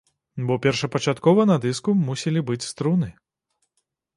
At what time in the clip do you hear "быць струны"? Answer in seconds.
2.49-3.09